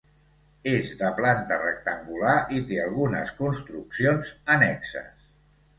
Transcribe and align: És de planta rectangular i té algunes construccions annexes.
És 0.71 0.87
de 1.01 1.11
planta 1.19 1.59
rectangular 1.65 2.33
i 2.61 2.65
té 2.73 2.81
algunes 2.87 3.35
construccions 3.45 4.35
annexes. 4.57 5.33